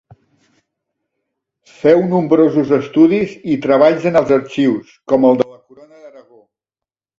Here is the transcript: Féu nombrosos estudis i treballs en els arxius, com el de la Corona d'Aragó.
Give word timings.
Féu 1.81 2.01
nombrosos 2.13 2.73
estudis 2.79 3.37
i 3.57 3.59
treballs 3.67 4.09
en 4.13 4.19
els 4.23 4.35
arxius, 4.41 4.97
com 5.13 5.31
el 5.33 5.41
de 5.45 5.49
la 5.53 5.63
Corona 5.63 6.03
d'Aragó. 6.03 6.45